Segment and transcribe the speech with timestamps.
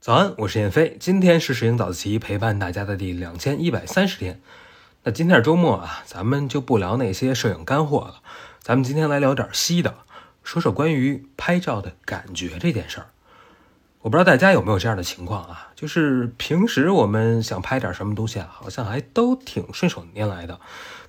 [0.00, 4.40] 早安，我是燕飞，今天是摄影早自习陪伴大家的第两千一百三十天。
[5.04, 8.22] 那今天是周末啊，咱们就不聊那些摄影干货了，
[8.60, 9.98] 咱们今天来聊点稀的，
[10.42, 13.06] 说说关于拍照的感觉这件事儿。
[14.00, 20.58] 我不知道大家有没有这样的情况啊，就是平时我们想拍点什么东西啊，好像还都挺顺手拈来的。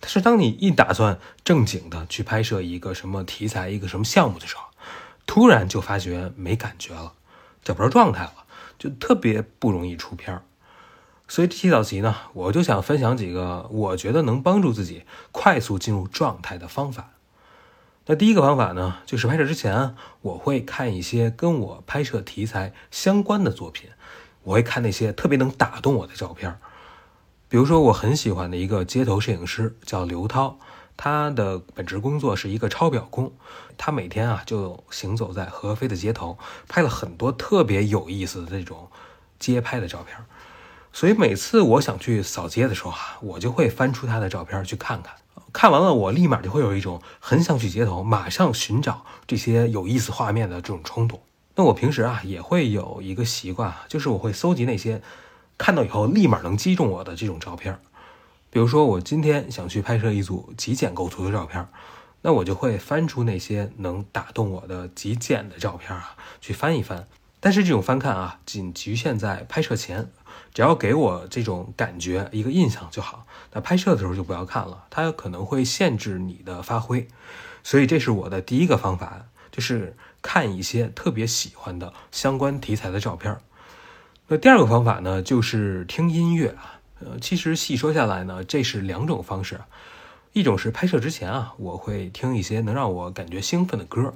[0.00, 4.64] 但是当你一打算正经的去拍摄一个什么题材、一个什么项目的时候，
[5.30, 7.12] 突然就发觉没感觉了，
[7.62, 8.32] 找不着状态了。
[8.76, 10.42] 就特别不容易出片儿，
[11.28, 17.10] 所以这期早期呢，我就想分享几个我觉得能帮助自己快速进入状态的方法。
[18.06, 23.90] 那第一个方法呢，就是拍摄之前，我会看一些跟我拍摄题材相关的作品，
[24.42, 26.58] 我会看那些特别能打动我的照片。
[27.48, 30.58] 比如说，我很喜欢的一个街头摄影师叫刘涛。
[31.02, 33.32] 他的本职工作是一个抄表工，
[33.78, 36.36] 他每天啊就行走在合肥的街头，
[36.68, 38.86] 拍了很多特别有意思的这种
[39.38, 40.14] 街拍的照片。
[40.92, 45.14] 所以每次我想去扫街的时候啊，我就会翻出他的照片去看看。
[45.54, 51.18] 看完了，我立马就会有一种很想去街头，马上寻找这些有意思画面的这种冲动。
[51.54, 55.00] 那我平时啊也会有一个习惯，就是我会搜集那些
[55.56, 57.80] 看到以后立马能击中我的这种照片。
[58.50, 61.64] 比如说，我今天想去拍摄一组极简构图的照片，
[62.22, 67.06] 那我就会翻出那些能打动我的极简的照片啊，去翻一翻。
[67.38, 70.10] 但是这种翻看啊，仅局限在拍摄前，
[70.52, 73.24] 只要给我这种感觉、一个印象就好。
[73.52, 77.06] 那拍摄的时候就不要看了，它可能会限制你的发挥。
[77.62, 83.38] 所以这是我的第一个方法，就是看一些特别喜欢的相关题材的照片。
[84.26, 86.79] 那第二个方法呢，就是听音乐啊。
[87.00, 89.60] 呃，其实细说下来呢，这是两种方式，
[90.32, 94.14] 一种是拍摄之前啊，我会听一些能让我感觉兴奋的歌，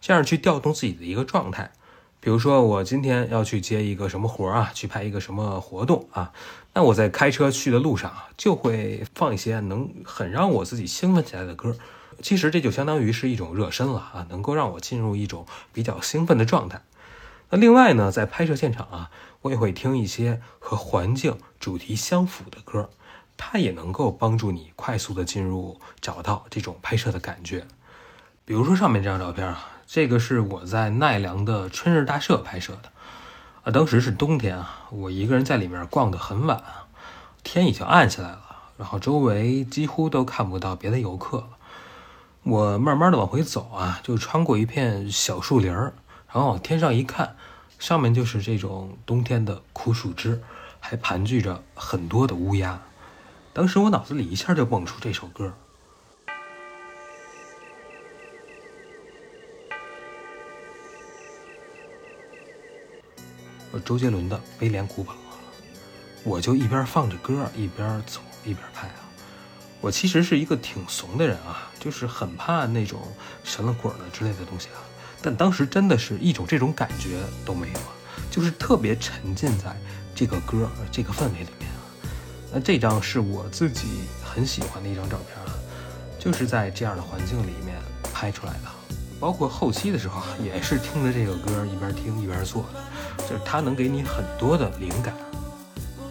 [0.00, 1.72] 这样去调动自己的一个状态。
[2.20, 6.32] 比如说我今天要去接一个什么活啊，去拍一个什么活动啊，
[6.72, 11.76] 那我在开车去的路上啊，就会放一些能很让我自己兴奋起来的歌。
[12.22, 16.80] 其实这就相当于是一种热身了啊，能够让我进入一种比较兴奋的状态。
[17.50, 19.10] 那另外呢，在拍摄现场啊，
[19.42, 22.90] 我也会听一些和环境主题相符的歌，
[23.36, 27.66] 它也能够帮助你快速的进入，找到这种拍摄的感觉。
[28.44, 32.90] 比如说上面这张照片啊，这个是我在奈良的春日大社拍摄的，
[33.62, 36.62] 啊，当时是冬天啊，我一个人在里面逛得很晚，
[37.42, 38.42] 天已经暗下来了，
[38.76, 41.48] 然后周围几乎都看不到别的游客了。
[42.42, 45.94] 我慢慢的往回走啊，就穿过一片小树林儿。
[46.34, 47.36] 然后往天上一看，
[47.78, 50.42] 上面就是这种冬天的枯树枝，
[50.80, 52.82] 还盘踞着很多的乌鸦。
[53.52, 55.54] 当时我脑子里一下就蹦出这首歌，
[63.84, 65.12] 周杰伦的《威廉古堡》。
[66.24, 68.96] 我就一边放着歌，一边走一边拍啊。
[69.80, 73.00] 我其实是一个挺怂的人啊，就是很怕那种
[73.44, 74.82] 神了鬼了之类的东西啊。
[75.24, 77.80] 但当时真的是一种这种感觉都没有，
[78.30, 79.74] 就是特别沉浸在
[80.14, 81.80] 这个歌、这个氛围里面啊。
[82.52, 85.58] 那这张是我自己很喜欢的一张照片啊，
[86.18, 87.74] 就是在这样的环境里面
[88.12, 88.68] 拍出来的。
[89.18, 95.14] 包括后期的时候也是听着这个歌一边听一边做的，就是它能给你很多的灵感。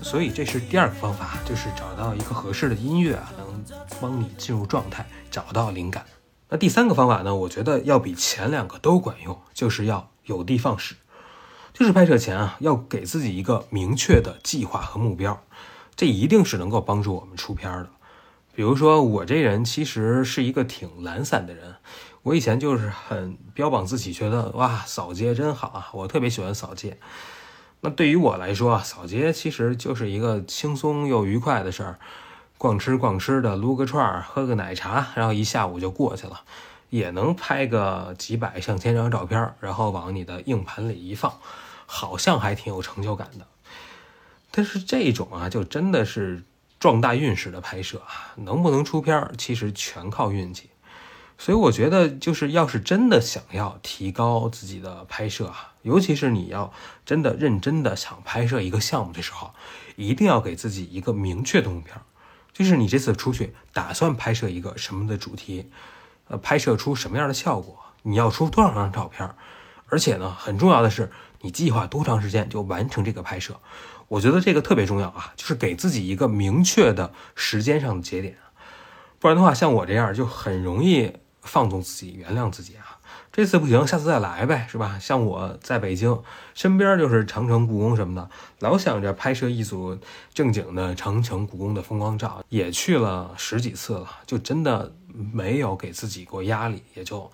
[0.00, 3.64] 所以这是第二个方法，就是找到一个合适的音乐啊，能
[4.00, 6.06] 帮你进入状态，找到灵感。
[6.52, 7.32] 那第三个方法呢？
[7.34, 10.96] 我觉得要比前两个都管用，就是要有的放矢。
[11.72, 15.40] 就是拍摄前啊，要给自己一个明确的计划和目标，
[15.94, 17.88] 这一定是能够帮助我们出片的。
[18.52, 21.76] 比如说我这人其实是一个挺懒散的人，
[22.22, 26.98] 我以前就是很标榜自己，觉得哇扫街真好啊，我特别喜欢扫街。
[27.82, 32.00] 那对于我来说啊，扫街其实就是一个轻松又愉快的事儿。
[32.60, 36.42] 逛吃逛吃的，撸个串儿，喝个奶茶，然后一下午就过去了，
[36.90, 41.32] 也能拍个几百上千张照片，然后往你的硬盘里一放，
[41.86, 43.46] 好像还挺有成就感的。
[44.50, 46.42] 但是这种啊，就真的是
[46.78, 50.68] 撞大运式的拍摄啊，能不能出片，其实全靠运气。
[51.38, 56.70] 所以我觉得，就是要是真的想要提高自己的拍摄啊，尤其是你要
[57.06, 59.54] 真的认真的想拍摄一个项目的时候，
[59.96, 61.94] 一定要给自己一个明确的目标。
[62.60, 65.70] 就是你这次出去打算拍摄一个什么的主题，
[66.28, 67.74] 呃，拍摄出什么样的效果？
[68.02, 69.34] 你要出多少张照片？
[69.88, 71.10] 而且呢，很重要的是，
[71.40, 73.58] 你计划多长时间就完成这个拍摄？
[74.08, 78.36] 我觉得这个特别重要啊，就是给自己一个明确的时间上的节点，
[79.18, 82.98] 不然的话，像我这样就很容易放纵自己、原谅自己啊。
[83.32, 84.98] 这次不行，下次再来呗，是吧？
[84.98, 86.20] 像我在北京，
[86.52, 88.28] 身边就是长城、故宫什么的，
[88.58, 89.96] 老想着拍摄一组
[90.34, 94.92] 正经的长城、故宫的风光照，也去了十几次了，就真的
[95.32, 97.30] 没有给自己过压力，也就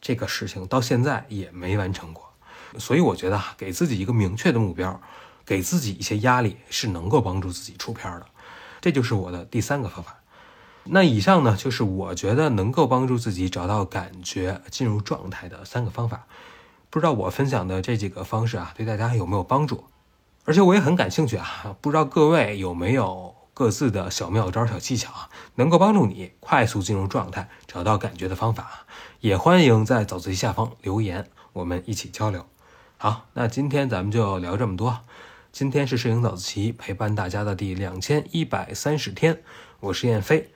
[0.00, 2.28] 这个事情到现在也没完成过。
[2.78, 5.00] 所以我觉得给自己一个明确的目标，
[5.44, 8.26] 给自己一些压力，是能够帮助自己出片的。
[8.80, 10.18] 这就是我的第三个方法。
[10.88, 16.26] 那以上呢，就是我觉得能够帮助自己找到感觉、进入状态的三个方法。
[16.90, 19.84] 不知道我分享的这几个方式啊，对大家有没有帮助？
[20.44, 28.86] 而且我也很感兴趣啊，不知道各位有没有各自的小妙招、小技巧啊，能够帮助你快速进入状态、找到感觉的方法？
[29.20, 32.46] 也欢迎在早自习下方留言，我们一起交流。
[32.96, 35.00] 好，那今天咱们就聊这么多。
[35.50, 39.42] 今天是摄影早自习陪伴大家的第两千一百三十天，
[39.80, 40.55] 我是燕飞。